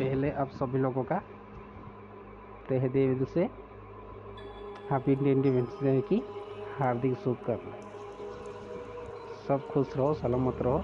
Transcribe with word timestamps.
पहले 0.00 0.30
आप 0.30 0.48
सभी 0.48 0.78
लोगों 0.78 1.02
का 1.04 1.18
तहे 2.68 2.88
दिल 2.88 3.24
से 3.24 3.42
हैप्पी 4.90 5.12
इंडिपेंडेंस 5.12 5.78
डे 5.82 6.00
की 6.00 6.22
हार्दिक 6.78 7.14
शुभकामनाएँ। 7.14 7.82
सब 9.48 9.66
खुश 9.68 9.96
रहो, 9.96 10.14
सलामत 10.14 10.62
रहो। 10.62 10.78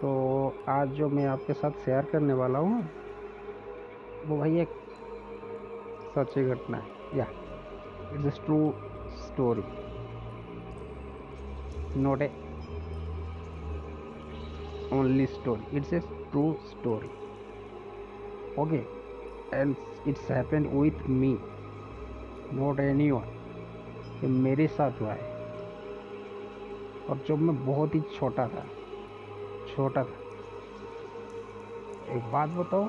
तो 0.00 0.54
आज 0.68 0.88
जो 0.88 1.08
मैं 1.08 1.26
आपके 1.26 1.52
साथ 1.52 1.70
शेयर 1.70 2.04
करने 2.04 2.32
वाला 2.32 2.58
हूँ, 2.58 2.88
वो 4.26 4.38
भाई 4.38 4.60
एक 4.60 4.68
सच्ची 6.14 6.44
घटना 6.44 6.76
है। 6.76 7.18
या 7.18 7.26
it's 8.12 8.40
true 8.44 8.72
story 9.16 9.62
not 12.00 12.22
a 12.22 12.41
only 14.92 15.26
story. 15.26 15.64
It's 15.72 15.92
a 15.92 16.02
true 16.32 16.58
story. 16.70 17.10
Okay. 18.58 18.84
And 19.52 19.76
it's 20.06 20.26
happened 20.28 20.72
with 20.72 21.08
me. 21.08 21.36
Not 22.52 22.80
anyone. 22.80 23.28
ये 24.22 24.28
मेरे 24.28 24.66
साथ 24.68 25.00
हुआ 25.00 25.12
है। 25.12 25.30
और 27.10 27.24
जब 27.28 27.38
मैं 27.38 27.54
बहुत 27.66 27.94
ही 27.94 28.00
छोटा 28.18 28.46
था 28.48 28.64
छोटा 29.74 30.02
था। 30.04 30.18
एक 32.16 32.30
बात 32.32 32.48
बताओ, 32.48 32.84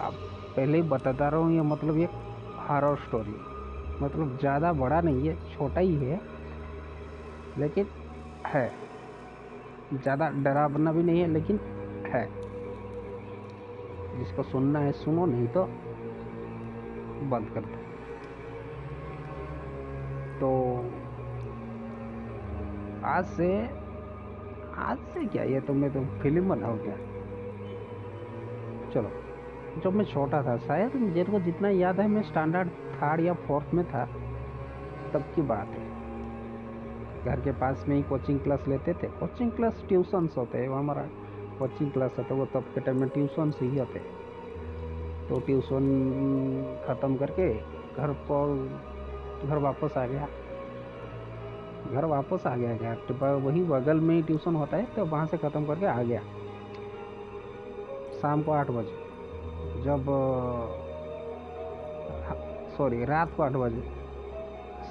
आप 0.00 0.14
पहले 0.56 0.78
ही 0.78 0.82
बताता 0.88 1.28
रहा 1.28 1.40
हूँ 1.40 1.54
ये 1.54 1.62
मतलब 1.72 1.98
ये 1.98 2.08
हॉरर 2.68 2.96
स्टोरी 3.06 3.34
मतलब 4.02 4.36
ज़्यादा 4.40 4.72
बड़ा 4.72 5.00
नहीं 5.00 5.28
है, 5.28 5.34
छोटा 5.54 5.80
ही 5.80 5.94
है, 5.96 6.20
लेकिन 7.58 7.86
है। 8.46 8.66
ज़्यादा 9.92 10.28
डरावना 10.28 10.92
भी 10.92 11.02
नहीं 11.02 11.20
है, 11.20 11.26
लेकिन 11.26 11.60
है। 12.06 12.46
जिसको 14.18 14.42
सुनना 14.42 14.78
है, 14.78 14.92
सुनो, 14.92 15.26
नहीं 15.26 15.46
तो 15.46 15.64
बंद 17.26 17.50
कर 17.54 17.60
दो। 17.60 17.76
तो 20.40 20.76
आज 23.04 23.24
से 23.24 23.68
आज 24.76 24.98
से 24.98 25.26
क्या? 25.26 25.42
ये 25.42 25.60
तो 25.60 25.72
मैं 25.72 25.90
तो 25.90 26.04
फ़िल्म 26.22 26.48
बनाओ 26.48 26.78
क्या? 26.78 26.96
चलो, 28.90 29.10
जब 29.80 29.94
मैं 29.94 30.04
छोटा 30.04 30.42
था, 30.42 30.56
शायद 30.56 30.94
मेरे 30.94 31.32
को 31.32 31.40
जितना 31.40 31.68
याद 31.68 32.00
है, 32.00 32.08
मैं 32.08 32.22
स्टैंडर्ड 32.22 32.68
थर्ड 32.68 33.20
या 33.20 33.34
फोर्थ 33.34 33.74
में 33.74 33.84
था, 33.84 34.04
तब 35.14 35.24
की 35.34 35.42
बात 35.42 35.66
है। 35.66 35.85
घर 37.26 37.40
के 37.40 37.52
पास 37.60 37.84
में 37.88 37.96
ही 37.96 38.02
कोचिंग 38.04 38.38
क्लास 38.40 38.64
लेते 38.68 38.92
थे। 38.94 39.08
कोचिंग 39.18 39.50
क्लास 39.52 39.82
ट्यूशन्स 39.88 40.36
होते 40.36 40.58
हैं 40.58 40.68
हमारा 40.70 41.02
कोचिंग 41.58 41.90
क्लास 41.90 42.14
होता 42.18 42.34
है, 42.34 42.40
वो 42.40 42.46
तब 42.46 42.64
के 42.74 42.80
टाइम 42.80 43.00
में 43.00 43.08
ट्यूशन 43.08 43.50
से 43.50 43.66
ही 43.66 43.78
होते 43.78 43.98
तो 45.28 45.38
ट्यूशन 45.46 45.84
ख़त्म 46.86 47.16
करके 47.16 47.52
घर 47.52 48.12
पर, 48.28 48.54
घर 49.44 49.58
वापस 49.58 49.96
आ 49.96 50.06
गया। 50.06 50.28
घर 51.86 52.04
वापस 52.06 52.46
आ 52.46 52.54
गया 52.56 52.76
क्या 52.76 52.94
तो 53.08 53.14
वही 53.40 53.62
बगल 53.64 54.00
में 54.00 54.14
ही 54.14 54.22
ट्यूशन 54.22 54.54
होता 54.54 54.76
है 54.76 54.84
तो 54.94 55.04
वहाँ 55.06 55.26
से 55.26 55.36
ख़त्म 55.38 55.64
करके 55.66 55.86
आ 55.86 56.02
गया। 56.02 56.20
शाम 58.20 58.42
को 58.42 58.52
आठ 58.52 58.70
बजे, 58.70 58.94
जब 59.84 60.06
सॉरी 62.76 63.04
रात 63.04 63.34
को 63.36 63.42
आठ 63.42 63.52
बजे। 63.54 63.82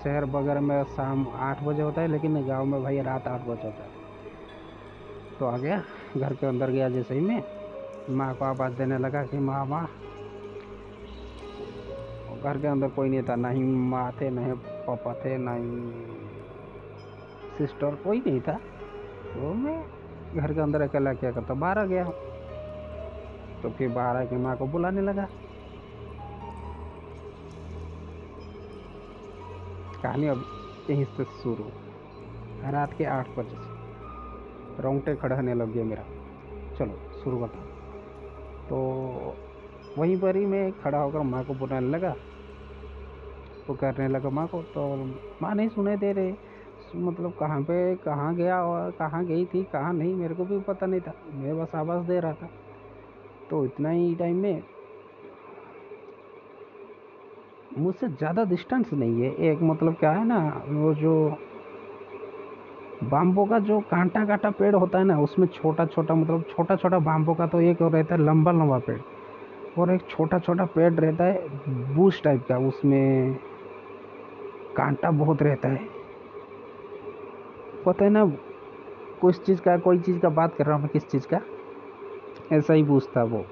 शहर 0.06 0.25
वगैरह 0.25 0.61
में 0.61 0.84
शाम 0.84 1.28
आठ 1.36 1.64
बजे 1.64 1.81
होता 1.81 2.02
है, 2.02 2.08
लेकिन 2.08 2.48
गाँव 2.48 2.66
में 2.66 2.84
भाई 2.84 3.02
रात 3.02 3.28
आठ 3.28 3.42
बजे 3.42 3.64
होता 3.64 3.84
है। 3.84 3.89
तो 5.39 5.45
आ 5.45 5.58
गया 5.58 5.84
घर 6.17 6.34
के 6.34 6.48
अंदर 6.48 6.70
गया 6.70 6.89
जैसे 6.89 7.14
ही 7.14 7.22
मैं। 7.22 7.44
माँ 8.09 8.36
को 8.36 8.45
आवाज़ 8.45 8.73
देने 8.73 8.98
लगा 8.98 9.23
कि, 9.23 9.38
माँ 9.38 9.66
माँ। 9.66 9.89
घर 12.44 12.58
के 12.58 12.67
अंदर 12.67 12.88
कोई 12.88 13.10
नहीं 13.10 13.23
था, 13.23 13.36
ना 13.36 13.49
ही 13.49 13.64
माँ 13.64 14.11
थे, 14.21 14.30
ना 14.30 14.45
ही 14.45 14.54
पापा 14.88 15.14
थे, 15.14 15.38
ना 15.38 15.54
ही 15.54 15.92
सिस्टर 17.58 17.95
कोई 17.95 18.20
नहीं 18.20 18.42
था। 18.42 18.54
तो 19.33 19.54
मैं 19.54 19.83
घर 20.36 20.54
के 20.54 20.61
अंदर 20.61 20.82
अकेला 20.82 21.14
क्या 21.14 21.32
करता, 21.32 21.54
बाहर 21.54 21.80
आ 21.80 21.86
गया। 21.86 22.04
तो 23.64 23.70
फिर 23.70 23.89
बाहर 23.89 24.15
आके 24.15 24.38
माँ 24.38 24.58
को 24.58 24.67
बुलाने 24.67 25.02
लगा। 25.02 25.27
कहानी 30.05 30.27
अब 30.27 30.43
यहीं 30.89 31.05
से 31.05 31.23
शुरू। 31.23 31.64
रात 32.71 32.93
के 32.93 33.05
आठ 33.05 33.30
बजे 33.30 33.55
से। 33.55 34.83
रोंगटे 34.83 35.16
खड़ा 35.16 35.36
होने 35.36 35.54
लग 35.54 35.73
गया 35.73 35.83
मेरा। 35.83 36.04
चलो, 36.77 37.21
शुरू 37.23 37.38
करता 37.38 37.60
तो 38.70 38.77
वहीं 39.98 40.20
पर 40.20 40.36
ही 40.36 40.45
मैं 40.45 40.71
खड़ा 40.71 40.98
होकर 40.98 41.20
माँ 41.20 41.44
को 41.44 41.54
बुलाने 41.54 41.88
लगा। 41.88 42.15
तो 43.67 43.73
करने 43.73 44.08
लगा, 44.08 44.30
माँ 44.30 44.48
को 44.48 44.61
तो 44.61 45.05
माँ 45.42 45.55
नहीं 45.55 45.70
सुने 45.70 45.98
दे 45.98 46.11
रहे। 46.11 46.33
मतलब 46.95 47.33
कहाँ 47.39 47.61
पे, 47.61 47.95
कहाँ 47.95 48.36
गया 48.36 48.61
और 48.64 48.92
कहाँ 48.92 49.26
गई 49.26 49.45
थी, 49.45 49.64
कहाँ 49.64 49.94
नहीं, 49.94 50.15
मेरे 50.15 50.36
को 50.36 50.45
भी 50.45 50.60
पता 50.60 50.86
नहीं 50.86 51.02
था। 51.02 51.14
मैं 51.33 51.58
बस 51.60 51.76
आवाज़ 51.76 52.08
दे 52.08 52.20
रहा 52.20 52.33
था। 52.33 52.49
तो 53.49 53.65
इतना 53.65 53.89
ही 53.89 54.15
टाइम 54.15 54.38
में 54.38 54.64
मुझसे 57.77 58.08
ज़्यादा 58.09 58.43
डिस्टेंस 58.43 58.93
नहीं 58.93 59.21
है। 59.21 59.31
एक 59.49 59.61
मतलब 59.61 59.95
क्या 59.99 60.11
है 60.11 60.25
ना, 60.27 60.37
वो 60.67 60.93
जो 60.93 61.15
बाम्बो 63.03 63.45
का 63.45 63.59
जो 63.59 63.80
कांटा 63.81 64.23
कांटा 64.25 64.49
पेड़ 64.49 64.75
होता 64.75 64.99
है 64.99 65.05
ना, 65.05 65.19
उसमें 65.19 65.47
छोटा 65.47 65.85
छोटा 65.85 66.15
मतलब 66.15 66.43
छोटा 66.49 66.75
छोटा 66.75 66.99
बाम्बो 66.99 67.33
का 67.33 67.47
तो 67.47 67.59
एक 67.61 67.81
रहता 67.81 68.15
है 68.15 68.21
लंबा 68.21 68.52
लंबा 68.52 68.77
पेड़ 68.80 68.99
और 69.77 69.91
एक 69.91 70.02
छोटा 70.09 70.39
छोटा 70.39 70.65
पेड़ 70.65 70.93
रहता 70.93 71.23
है 71.23 71.47
बूश 71.95 72.21
टाइप 72.23 72.45
का, 72.49 72.58
उसमें 72.58 73.35
कांटा 74.75 75.11
बहुत 75.14 75.41
रहता 75.41 75.69
है। 75.69 75.87
पता 77.85 78.05
है 78.05 78.09
ना, 78.11 78.25
कुछ 79.21 79.39
चीज़ 79.45 79.61
का, 79.61 79.77
कोई 79.77 79.99
चीज़ 79.99 80.19
का 80.19 80.30
बात 80.31 80.55
कर 80.55 80.65
रहा 80.65 80.75
हूँ 80.75 80.81
मैं, 80.83 80.91
किस 80.93 81.08
चीज़ 81.08 81.27
का? 81.27 81.41
ऐसा 82.52 82.73
ही 82.73 82.83
बूझ 82.83 83.03
था 83.17 83.23
वो 83.23 83.45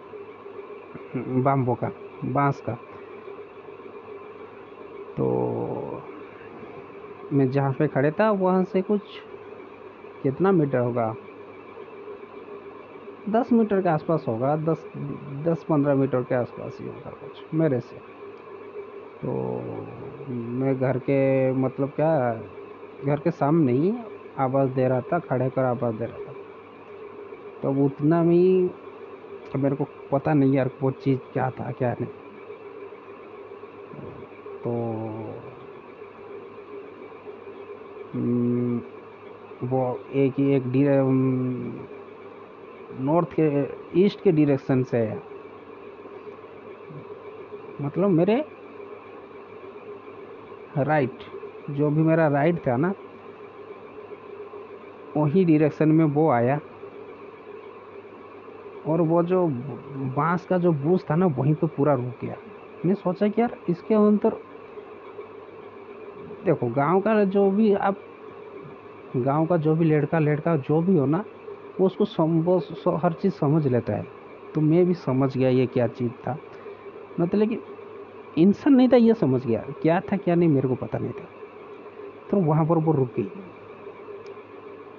बाम्बो 1.18 1.76
का, 1.76 1.92
बाँस 2.26 2.62
का। 2.62 2.78
मैं 7.32 7.52
जहाँ 7.52 7.74
पे 7.74 7.88
खड़े 7.88 8.12
था, 8.12 8.32
वहाँ 8.32 8.64
से 8.64 8.82
कुछ 8.82 9.02
कितना 10.24 10.52
मीटर 10.52 10.78
होगा? 10.78 11.16
दस 13.30 13.52
मीटर 13.54 13.82
के 13.82 13.90
आसपास 13.90 14.26
होगा, 14.28 14.56
दस 14.56 14.86
दस 15.46 15.66
पंद्रह 15.70 15.96
मीटर 15.96 16.22
के 16.22 16.36
आसपास 16.36 16.78
ही 16.82 16.88
होगा 16.88 17.10
कुछ, 17.10 17.54
मेरे 17.54 17.80
से। 17.80 17.96
तो 19.22 19.60
मैं 20.30 20.80
घर 20.80 20.98
के 20.98 21.52
मतलब 21.52 21.90
क्या, 21.90 22.42
घर 23.06 23.20
के 23.20 23.32
सामने 23.32 23.72
ही 23.72 23.94
आवाज़ 24.38 24.70
दे 24.70 24.88
रहा 24.88 25.02
था, 25.02 25.20
खड़े 25.20 25.50
कर 25.50 25.64
आवाज़ 25.64 25.96
दे 25.96 26.06
रहा 26.06 26.18
था। 26.18 26.34
तो 27.62 27.86
उतना 27.86 28.22
ही 28.22 28.70
मेरे 29.56 29.76
को 29.76 29.88
पता 30.12 30.34
नहीं 30.34 30.54
यार, 30.54 30.70
वो 30.82 30.92
चीज़ 30.92 31.20
क्या 31.34 31.50
था, 31.50 31.72
क्या 31.72 31.96
नहीं 32.02 32.12
तो 34.64 34.72
वो 38.16 40.00
एक 40.14 40.34
ही, 40.38 40.54
एक 40.54 40.64
नॉर्थ 43.00 43.30
के 43.40 43.68
ईस्ट 44.06 44.24
के 44.24 44.32
डायरेक्शन 44.32 44.84
से 44.84 44.98
है। 44.98 45.24
मतलब 47.82 48.10
मेरे 48.10 48.46
राइट 50.78 51.18
जो 51.70 51.90
भी 51.90 52.02
मेरा 52.02 52.28
राइट 52.28 52.68
था 52.68 52.78
ना, 52.78 52.94
वही 55.18 55.46
डायरेक्शन 55.46 55.90
में 55.90 56.06
वो 56.06 56.30
आया। 56.30 56.60
और 58.88 59.02
वो 59.02 59.24
जो 59.24 59.48
बाँस 60.18 60.46
का 60.46 60.58
जो 60.58 60.72
बूझ 60.72 61.02
था 61.10 61.16
ना, 61.16 61.26
वहीं 61.26 61.54
पे 61.54 61.68
पूरा 61.68 61.94
रुक 61.94 62.14
गया। 62.22 62.36
मैं 62.86 62.96
सोचा 62.96 63.28
कि 63.28 63.42
यार, 63.42 63.58
इसके 63.70 63.94
अंदर 63.94 64.53
देखो 66.46 66.68
गाँव 66.68 67.00
का 67.02 67.24
जो 67.26 67.50
भी 67.52 67.74
आप 67.74 67.98
गाँव 69.16 69.46
का 69.46 69.58
जो 69.58 69.76
भी 69.76 69.86
लड़का 69.86 70.20
लड़का 70.20 70.56
जो 70.58 70.82
भी 70.82 70.98
हो 70.98 71.06
ना 71.06 71.24
वो 71.80 71.86
उसको 71.86 72.06
सम, 72.06 72.40
हर 73.04 73.14
चीज़ 73.14 73.34
समझ 73.34 73.68
लेता 73.68 73.94
है। 73.94 74.06
तो 74.56 74.62
मैं 74.62 74.86
भी 74.86 74.94
समझ 74.94 75.38
गया 75.38 75.50
ये 75.50 75.66
क्या 75.66 75.88
चीज़ 75.88 76.12
था। 76.28 76.38
मतलब 77.20 77.40
लेकिन 77.40 77.60
इंसान 78.38 78.74
नहीं 78.74 78.90
था 78.90 78.96
ये 78.98 79.14
समझ 79.14 79.46
गया 79.46 79.64
क्या 79.82 80.00
था 80.02 80.18
क्या 80.18 80.36
नहीं 80.36 80.50
मेरे 80.50 80.68
को 80.68 80.76
पता 80.76 80.98
नहीं 80.98 81.12
था। 81.12 81.28
तो 82.32 82.38
वहाँ 82.40 82.66
पर 82.66 82.78
वो 82.78 82.92
रुक 82.92 83.10
गई। 83.18 83.30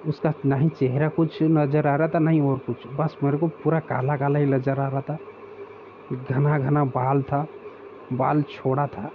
उसका 0.07 0.33
ना 0.45 0.55
ही 0.55 0.69
चेहरा 0.69 1.07
कुछ 1.09 1.41
नज़र 1.43 1.87
आ 1.87 1.95
रहा 1.95 2.07
था 2.07 2.19
ना 2.19 2.31
ही 2.31 2.39
और 2.39 2.57
कुछ। 2.57 2.87
बस 2.97 3.17
मेरे 3.23 3.37
को 3.37 3.47
पूरा 3.63 3.79
काला 3.79 4.17
काला 4.17 4.39
ही 4.39 4.45
नज़र 4.45 4.79
आ 4.79 4.87
रहा 4.87 5.01
था। 5.01 5.17
घना 6.29 6.57
घना 6.59 6.83
बाल 6.85 7.21
था 7.23 7.45
बाल 8.13 8.41
छोड़ा 8.49 8.87
था। 8.87 9.11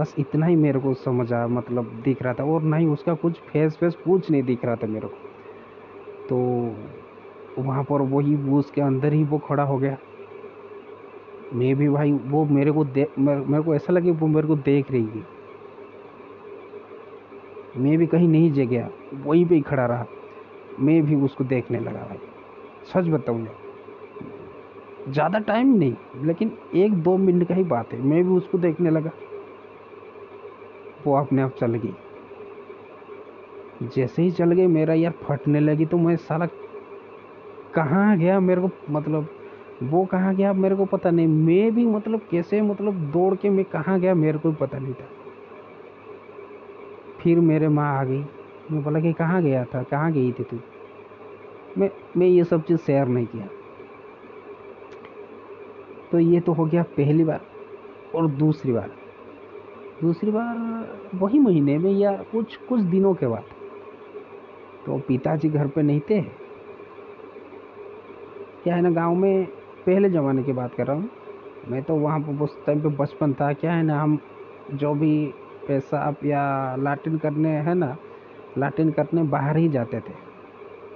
बस 0.00 0.14
इतना 0.18 0.46
ही 0.46 0.56
मेरे 0.56 0.78
को 0.80 0.94
समझ 0.96 1.32
आया 1.32 1.46
मतलब 1.48 1.90
दिख 2.04 2.22
रहा 2.22 2.34
था 2.34 2.44
और 2.44 2.62
ना 2.62 2.76
ही 2.76 2.86
उसका 2.86 3.14
कुछ 3.14 3.40
फेस 3.42 3.76
फेस 3.76 3.94
कुछ 3.94 4.30
नहीं 4.30 4.42
दिख 4.42 4.64
रहा 4.64 4.76
था 4.76 4.86
मेरे 4.86 5.08
को। 5.08 5.16
तो 6.28 6.36
वहाँ 7.58 7.82
पर 7.84 8.02
वही 8.10 8.34
वो 8.36 8.58
उसके 8.58 8.80
अंदर 8.80 9.12
ही 9.12 9.24
वो 9.24 9.38
खड़ा 9.38 9.62
हो 9.62 9.78
गया। 9.78 9.96
मैं 11.52 11.74
भी 11.76 11.88
भाई 11.88 12.12
वो 12.12 12.44
मेरे 12.44 12.70
को 12.70 12.84
देख 12.84 13.18
मेरे 13.18 13.62
को 13.62 13.74
ऐसा 13.74 13.92
लगे 13.92 14.10
वो 14.10 14.26
मेरे 14.26 14.46
को 14.46 14.56
देख 14.56 14.90
रही 14.90 15.06
थी। 15.06 15.24
मैं 17.76 17.96
भी 17.98 18.06
कहीं 18.06 18.28
नहीं 18.28 18.52
जे 18.52 18.66
गया, 18.66 18.88
वहीं 19.14 19.44
पे 19.46 19.54
ही 19.54 19.60
खड़ा 19.60 19.86
रहा। 19.86 20.06
मैं 20.80 21.02
भी 21.02 21.14
उसको 21.14 21.44
देखने 21.44 21.80
लगा 21.80 22.00
भाई, 22.00 22.18
सच 22.92 23.08
बताऊँ 23.08 23.46
ज़्यादा 25.08 25.38
टाइम 25.38 25.74
नहीं, 25.74 25.94
लेकिन 26.24 26.52
एक 26.74 26.94
दो 26.94 27.16
मिनट 27.16 27.48
का 27.48 27.54
ही 27.54 27.62
बात 27.64 27.92
है। 27.92 28.00
मैं 28.00 28.22
भी 28.24 28.30
उसको 28.30 28.58
देखने 28.58 28.90
लगा। 28.90 29.10
वो 31.06 31.16
अपने 31.16 31.42
आप 31.42 31.54
चल 31.60 31.74
गई। 31.74 31.94
जैसे 33.96 34.22
ही 34.22 34.30
चल 34.30 34.52
गई, 34.52 34.66
मेरा 34.66 34.94
यार 34.94 35.12
फटने 35.22 35.60
लगी 35.60 35.86
तो 35.86 35.98
मैं 35.98 36.16
साला 36.16 36.46
कहाँ 37.74 38.16
गया 38.18 38.40
मेरे 38.40 38.60
को 38.60 38.70
मतलब 38.90 39.28
वो 39.82 40.04
कहाँ 40.04 40.34
गया 40.34 40.52
मेरे 40.52 40.76
को 40.76 40.84
पता 40.84 41.10
नहीं। 41.10 41.26
मैं 41.26 41.74
भी 41.74 41.86
मतलब 41.86 42.20
कैसे 42.30 42.62
मतलब 42.62 42.94
दौड़ 42.94 43.34
के 43.34 43.50
मैं 43.50 43.64
कहाँ 43.64 44.00
गया 44.00 44.14
मेरे 44.14 44.38
को 44.38 44.52
पता 44.52 44.78
नहीं 44.78 44.94
था। 44.94 45.08
फिर 47.20 47.40
मेरे 47.40 47.68
माँ 47.68 47.98
आ 47.98 48.04
गई। 48.04 48.24
मैं 48.70 48.82
बोला 48.82 49.00
कि 49.00 49.12
कहाँ 49.12 49.42
गया 49.42 49.64
था, 49.64 49.82
कहाँ 49.82 50.12
गई 50.12 50.32
थी 50.32 50.42
तू? 50.42 50.58
मैं 51.78 51.90
मैं 52.16 52.26
ये 52.26 52.44
सब 52.44 52.64
चीज़ 52.64 52.78
शेयर 52.78 53.06
नहीं 53.06 53.26
किया। 53.26 53.48
तो 56.12 56.18
ये 56.18 56.40
तो 56.40 56.52
हो 56.52 56.64
गया 56.64 56.82
पहली 56.82 57.24
बार 57.24 57.40
और 58.14 58.26
दूसरी 58.26 58.72
बार। 58.72 58.99
दूसरी 60.02 60.30
बार 60.30 60.56
वही 61.14 61.38
महीने 61.38 61.78
में 61.78 61.90
या 61.92 62.12
कुछ 62.16 62.56
कुछ 62.56 62.80
दिनों 62.80 63.14
के 63.14 63.26
बाद। 63.26 63.44
तो 64.86 64.98
पिताजी 64.98 65.48
घर 65.48 65.66
पे 65.66 65.82
नहीं 65.82 66.00
थे। 66.00 66.20
क्या 68.64 68.74
है 68.74 68.82
ना, 68.82 68.90
गाँव 68.90 69.14
में 69.14 69.46
पहले 69.86 70.10
ज़माने 70.10 70.42
की 70.42 70.52
बात 70.52 70.74
कर 70.74 70.86
रहा 70.86 70.96
हूँ। 70.96 71.10
मैं 71.68 71.82
तो 71.82 71.94
वहाँ 71.94 72.20
पर 72.20 72.42
उस 72.42 72.66
टाइम 72.66 72.80
पे 72.80 72.88
बचपन 72.88 73.34
था। 73.34 73.52
क्या 73.52 73.72
है 73.72 73.82
ना, 73.82 74.02
हम 74.02 74.18
जो 74.74 74.94
भी 74.94 75.26
पेशाब 75.68 76.16
या 76.24 76.76
लाटिन 76.76 77.18
करने 77.18 77.48
है 77.48 77.74
ना 77.74 77.96
लाटिन 78.58 78.90
करने 78.90 79.22
बाहर 79.22 79.56
ही 79.56 79.68
जाते 79.68 80.00
थे। 80.00 80.14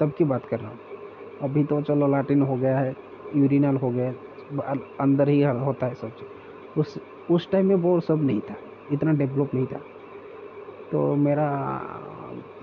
तब 0.01 0.13
की 0.19 0.25
बात 0.25 0.47
कर 0.47 0.61
रहा 0.61 0.69
हूँ। 0.69 0.79
अभी 1.43 1.65
तो 1.65 1.81
चलो 1.83 2.07
लाटिन 2.07 2.43
हो 2.43 2.57
गया 2.57 2.79
है 2.79 2.97
यूरिनल 3.37 3.77
हो 3.77 3.91
गया 3.91 4.13
अंदर 5.01 5.29
ही 5.29 5.43
होता 5.43 5.87
है 5.87 5.95
सब 5.95 6.09
चीज़। 6.09 6.81
उस 6.81 6.99
उस 7.31 7.51
टाइम 7.51 7.67
में 7.67 7.75
वो 7.75 8.01
सब 8.01 8.25
नहीं 8.25 8.41
था। 8.41 8.55
इतना 8.93 9.13
डेवलप 9.13 9.55
नहीं 9.55 9.67
था। 9.67 9.81
तो 10.93 11.15
मेरा, 11.17 11.49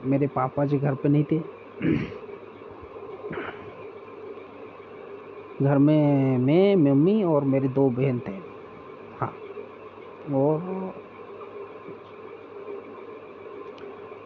मेरे 0.04 0.28
पापा 0.28 0.66
जी 0.66 0.78
घर 0.78 0.96
पे 0.96 1.10
नहीं 1.10 1.24
थे। 1.24 1.40
घर 5.62 5.78
में 5.78 6.38
मैं, 6.38 6.76
मम्मी 6.76 7.24
और 7.24 7.44
मेरी 7.44 7.68
दो 7.68 7.90
बहन 7.90 8.20
थे। 8.20 8.34
हाँ 9.20 9.34
और 10.34 10.94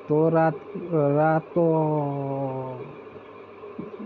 तो 0.09 0.29
रात 0.29 0.59
रात 0.91 1.43
तो 1.43 1.63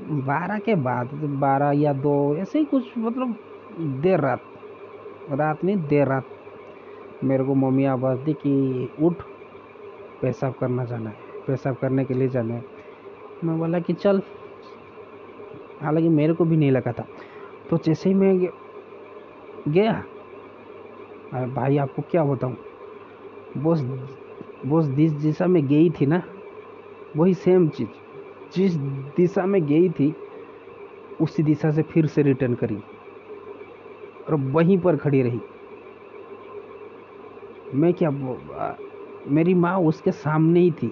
बारह 0.10 0.60
के 0.60 0.76
बाद, 0.76 1.14
बारह 1.14 1.72
या 1.72 1.94
दो, 1.94 2.36
ऐसे 2.36 2.60
ही 2.60 2.66
कुछ 2.66 2.98
मतलब 2.98 3.36
देर 3.80 4.20
रात 4.20 4.42
रात 5.32 5.64
नहीं, 5.64 5.78
देर 5.78 6.08
रात 6.08 6.26
मेरे 7.24 7.44
को 7.44 7.56
मम्मी 7.56 7.86
आवाज़ 7.86 8.20
दी 8.20 8.34
कि 8.34 8.90
उठ, 9.02 9.14
पेशाब 10.22 10.54
करना 10.54 10.86
जाना 10.86 11.10
है, 11.10 11.16
पेशाब 11.48 11.76
करने 11.76 12.06
के 12.06 12.14
लिए 12.14 12.28
जाना 12.28 12.54
है। 12.54 12.66
मैं 13.44 13.60
बोला 13.60 13.80
कि 13.80 13.94
चल। 13.94 14.22
हालाँकि 15.82 16.10
मेरे 16.10 16.34
को 16.34 16.46
भी 16.46 16.58
नहीं 16.58 16.72
लगा 16.72 16.92
था। 16.92 17.08
तो 17.70 17.78
जैसे 17.78 18.10
ही 18.10 18.16
मैं 18.16 18.50
गया, 19.68 20.04
अरे 21.34 21.46
भाई 21.46 21.78
आपको 21.78 22.02
क्या 22.02 22.24
बताऊँ? 22.24 22.58
बस 23.58 23.82
बस 24.66 24.86
जिस 24.86 25.12
दिशा 25.12 25.48
में 25.48 25.68
गई 25.68 25.90
थी 25.90 26.06
ना, 26.06 26.24
वही 27.18 27.34
सेम 27.34 27.70
चीज़। 27.70 27.90
जिस 28.56 28.76
दिशा 29.18 29.46
में 29.46 29.66
गई 29.66 29.90
थी, 29.90 30.16
उसी 31.22 31.44
दिशा 31.44 31.72
से 31.72 31.82
फिर 31.82 32.06
से 32.06 32.22
रिटर्न 32.22 32.54
करी। 32.54 32.76
और 34.28 34.36
वहीं 34.36 34.78
पर 34.78 34.98
खड़ी 34.98 35.22
रही। 35.22 35.40
मैं 37.74 37.94
क्या 37.94 38.10
मेरी 39.28 39.54
माँ 39.54 39.78
उसके 39.80 40.12
सामने 40.12 40.60
ही 40.60 40.72
थी। 40.72 40.92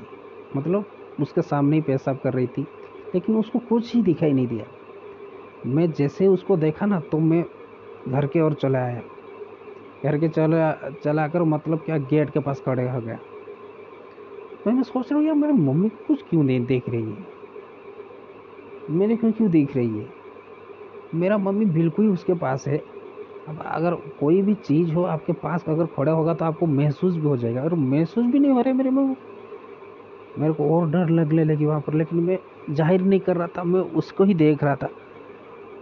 मतलब 0.56 0.86
उसके 1.22 1.42
सामने 1.42 1.76
ही 1.76 1.82
पेशाब 1.82 2.18
कर 2.18 2.34
रही 2.34 2.48
थी, 2.48 2.62
लेकिन 3.16 3.36
उसको 3.36 3.60
कुछ 3.60 3.94
ही 3.96 4.02
दिखाई 4.02 4.34
नहीं 4.34 4.48
दिया। 4.48 4.66
मैं 5.66 5.92
जैसे 5.92 6.28
उसको 6.28 6.58
देखा 6.58 6.86
ना 6.86 7.00
तो 7.12 7.20
मैं 7.20 7.44
घर 8.08 8.28
के 8.28 8.42
ओर 8.42 8.54
चला 8.54 8.80
आया। 8.80 9.02
घर 10.04 10.18
के 10.18 10.28
चला 10.30 10.72
चला 11.04 11.28
कर 11.28 11.44
मतलब 11.46 11.80
क्या 11.80 11.98
गेट 11.98 12.30
के 12.30 12.40
पास 12.40 12.62
खड़े 12.62 12.90
हो 12.90 13.02
गया। 13.02 13.20
मैंने 14.68 14.84
सोच 14.84 15.12
रहा 15.12 15.20
हूँ, 15.20 15.28
यार 15.28 15.36
मेरी 15.36 15.54
मम्मी 15.54 15.90
कुछ 16.08 16.24
क्यों 16.30 16.44
नहीं 16.44 16.66
देख 16.66 16.90
रही 16.90 17.04
है? 17.04 17.26
मेरे 18.90 19.16
क्यों 19.16 19.32
क्यों 19.32 19.50
देख 19.52 19.76
रही 19.76 19.98
है? 19.98 20.06
मेरा 21.16 21.38
मम्मी 21.38 21.66
बिल्कुल 21.66 22.06
ही 22.06 22.12
उसके 22.12 22.34
पास 22.34 22.68
है। 22.68 22.82
अब 23.48 23.62
अगर 23.66 23.94
कोई 24.20 24.42
भी 24.42 24.54
चीज़ 24.56 24.92
हो 24.94 25.04
आपके 25.06 25.34
पास 25.36 25.64
अगर 25.70 25.86
खड़ा 25.96 26.12
होगा 26.12 26.34
तो 26.34 26.46
आपको 26.46 26.66
महसूस 26.68 27.14
भी 27.16 27.28
हो 27.28 27.36
जाएगा। 27.38 27.62
और 27.64 27.74
महसूस 27.76 28.26
भी 28.26 28.40
नहीं 28.40 28.52
हो 28.52 28.62
रहा 28.62 28.70
है 28.70 28.78
मेरे 28.78 28.90
में। 28.90 29.16
मेरे 30.40 30.54
को 30.54 30.70
और 30.72 30.90
डर 30.92 31.10
लगने 31.10 31.44
लगी 31.44 31.66
वहाँ 31.66 31.80
पर 31.82 31.94
लेकिन 31.94 32.20
मैं 32.20 32.38
ज़ाहिर 32.70 33.02
नहीं 33.02 33.20
कर 33.20 33.36
रहा 33.38 33.48
था 33.48 33.64
मैं 33.64 33.82
उसको 34.00 34.24
ही 34.24 34.34
देख 34.36 34.64
रहा 34.64 34.76
था। 34.76 34.90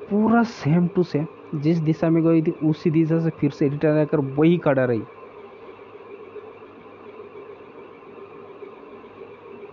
पूरा 0.09 0.43
सेम 0.43 0.87
टू 0.87 1.03
सेम 1.03 1.25
जिस 1.55 1.77
दिशा 1.79 2.09
में 2.09 2.23
गई 2.23 2.41
थी 2.41 2.51
उसी 2.63 2.91
दिशा 2.91 3.19
से 3.19 3.29
फिर 3.31 3.51
से 3.51 3.67
रिटर्न 3.69 3.97
आकर 3.99 4.19
वही 4.37 4.57
खड़ा 4.57 4.85
रही। 4.85 5.01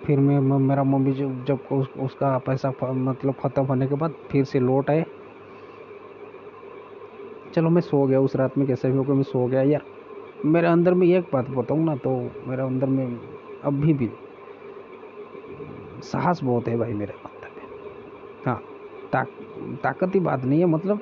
फिर 0.05 0.19
मैं 0.19 0.39
मेरा 0.41 0.85
मम्मी 0.85 1.13
जब 1.13 1.45
जब 1.45 1.59
उस, 1.73 1.89
उसका 1.99 2.37
पैसा 2.39 2.73
मतलब 2.83 3.35
ख़त्म 3.43 3.63
होने 3.63 3.87
के 3.87 3.95
बाद 3.95 4.15
फिर 4.31 4.45
से 4.45 4.61
लौट 4.61 4.91
आए। 4.91 5.05
चलो 7.55 7.71
मैं 7.71 7.81
सो 7.81 8.07
गया 8.07 8.21
उस 8.21 8.37
रात 8.37 8.57
में 8.59 8.67
कैसे 8.67 8.91
भी 8.91 8.97
होकर 8.97 9.13
मैं 9.13 9.23
सो 9.23 9.47
गया 9.47 9.63
यार। 9.63 9.83
मेरे 10.45 10.67
अंदर 10.67 10.95
में 10.95 11.07
एक 11.07 11.25
बात 11.33 11.49
बताऊँ 11.51 11.85
ना 11.85 11.97
तो 11.97 12.11
मेरे 12.47 12.63
अंदर 12.63 12.87
में 12.87 13.19
अभी 13.65 13.93
भी 13.95 14.11
साहस 16.03 16.41
बहुत 16.45 16.69
है 16.69 16.77
भाई 16.77 16.93
मेरे 16.93 17.13
अंदर 17.13 17.49
में। 17.57 17.67
हाँ 18.47 18.61
ताक, 19.13 19.29
ताकत 19.83 20.15
ही 20.15 20.21
बात 20.21 20.45
नहीं 20.45 20.59
है 20.61 20.67
मतलब 20.67 21.01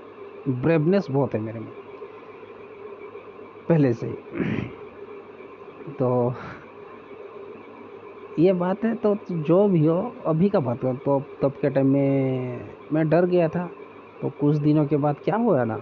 ब्रेवनेस 0.49 1.07
बहुत 1.11 1.35
है 1.35 1.41
मेरे 1.41 1.59
में। 1.59 1.73
पहले 3.69 3.93
से 3.93 4.07
ही। 4.07 4.15
तो 5.99 6.35
ये 8.39 8.53
बात 8.53 8.85
है 8.85 8.95
तो 8.95 9.17
जो 9.31 9.67
भी 9.69 9.85
हो 9.87 9.97
अभी 10.27 10.49
का 10.49 10.61
बात 10.61 10.81
कर 10.81 10.97
तो 10.97 11.23
तब 11.43 11.53
के 11.53 11.71
टाइम 11.71 11.87
में 11.87 12.69
मैं 12.93 13.09
डर 13.09 13.27
गया 13.27 13.49
था। 13.49 13.71
तो 14.23 14.31
कुछ 14.31 14.57
दिनों 14.57 14.87
के 14.87 14.97
बाद 14.97 15.17
क्या 15.25 15.37
हुआ 15.37 15.65
ना 15.65 15.77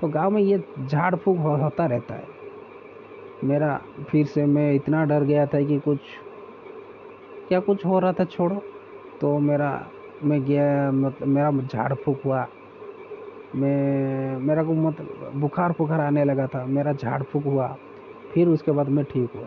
तो 0.00 0.08
गाँव 0.08 0.30
में 0.30 0.42
ये 0.42 0.64
झाड़ 0.86 1.14
फूक 1.14 1.38
होता 1.38 1.86
रहता 1.86 2.14
है। 2.14 2.24
मेरा 3.44 3.80
फिर 4.08 4.26
से 4.26 4.46
मैं 4.46 4.72
इतना 4.72 5.04
डर 5.04 5.22
गया 5.22 5.46
था 5.46 5.62
कि 5.62 5.78
कुछ 5.78 5.98
क्या 7.48 7.60
कुछ 7.60 7.86
हो 7.86 7.98
रहा 7.98 8.12
था 8.12 8.24
छोड़ो। 8.24 8.62
तो 9.20 9.38
मेरा 9.38 9.86
मैं 10.24 10.44
गया 10.44 10.90
मतलब 10.90 11.28
मेरा 11.28 11.50
झाड़ 11.50 11.94
फूक 11.94 12.20
हुआ। 12.24 12.46
मैं 13.54 14.36
मेरा 14.36 14.64
को 14.64 14.72
मतलब 14.72 15.32
बुखार 15.34 15.72
फुखार 15.72 16.00
आने 16.00 16.24
लगा 16.24 16.46
था। 16.46 16.64
मेरा 16.64 16.92
झाड़ 16.92 17.22
फूक 17.22 17.44
हुआ। 17.44 17.76
फिर 18.34 18.48
उसके 18.48 18.72
बाद 18.72 18.88
मैं 18.88 19.04
ठीक 19.04 19.30
हुआ। 19.36 19.46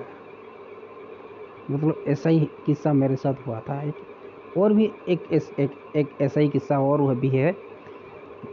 मतलब 1.71 2.03
ऐसा 2.07 2.29
ही 2.29 2.49
किस्सा 2.65 2.93
मेरे 2.93 3.15
साथ 3.15 3.47
हुआ 3.47 3.59
था। 3.59 3.81
एक 3.81 3.93
और 4.57 4.73
भी 4.73 4.91
एक 5.09 5.23
एक, 5.59 5.71
एक, 5.95 6.09
ऐसा 6.21 6.39
ही 6.39 6.49
किस्सा 6.49 6.79
और 6.79 7.01
वह 7.01 7.13
भी 7.13 7.27
है। 7.27 7.70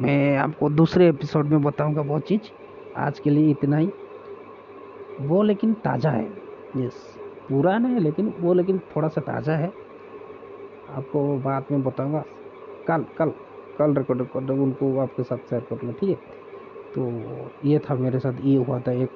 मैं 0.02 0.37
आपको 0.37 0.68
दूसरे 0.71 1.09
एपिसोड 1.09 1.47
में 1.47 1.62
बताऊँगा 1.62 2.00
वो 2.00 2.18
चीज़। 2.18 2.50
आज 2.97 3.18
के 3.18 3.30
लिए 3.30 3.50
इतना 3.50 3.76
ही। 3.76 3.90
वो 5.21 5.42
लेकिन 5.42 5.73
ताज़ा 5.75 6.11
है। 6.11 6.25
यस 6.76 7.18
पुराना 7.49 7.88
है 7.88 8.00
लेकिन 8.00 8.33
वो 8.40 8.54
लेकिन 8.54 8.78
थोड़ा 8.97 9.09
सा 9.09 9.21
ताज़ा 9.21 9.52
है। 9.52 9.73
आपको 10.90 11.23
बाद 11.38 11.66
में 11.71 11.83
बताऊँगा। 11.83 12.25
कल 12.88 13.04
कल 13.18 13.33
कल 13.78 13.95
रिकॉर्ड 13.95 14.23
कर 14.26 14.52
उनको 14.52 14.99
आपके 14.99 15.23
साथ 15.23 15.49
शेयर 15.50 15.62
करूँगा 15.71 15.92
ठीक 16.00 16.11
है? 16.11 16.16
तो 16.95 17.09
ये 17.64 17.78
था 17.78 17.95
मेरे 17.95 18.18
साथ, 18.18 18.45
ये 18.45 18.57
हुआ 18.57 18.78
था 18.80 18.92
एक 18.92 19.11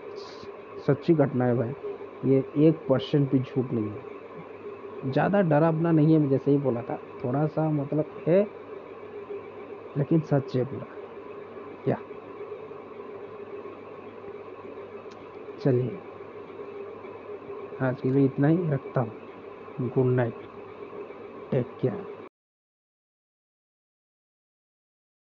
सच्ची 0.87 1.15
घटना 1.15 1.45
है 1.45 1.57
भाई। 1.57 2.31
ये 2.31 2.45
एक 2.59 2.87
परसेंट 2.89 3.31
भी 3.31 3.39
झूठ 3.39 3.73
नहीं 3.73 3.85
है। 3.85 5.11
ज़्यादा 5.13 5.41
डरावना 5.43 5.91
नहीं 5.91 6.13
है, 6.13 6.19
मैं 6.19 6.29
जैसे 6.29 6.51
ही 6.51 6.59
बोला 6.59 6.83
था। 6.83 6.99
थोड़ा 7.25 7.47
सा 7.47 7.71
मतलब 7.71 8.05
है 8.27 8.43
लेकिन 9.99 10.21
सच 10.21 10.57
है 10.57 10.65
पूरा 10.65 10.87
क्या 11.85 11.99
चलिए। 15.65 15.99
आज 17.81 18.01
के 18.01 18.11
लिए 18.11 18.25
इतना 18.25 18.49
ही। 18.49 18.71
रखता 18.71 19.01
हूँ। 19.01 19.13
Good 19.81 20.07
night 20.07 20.35
take 21.51 21.67
care 21.81 22.12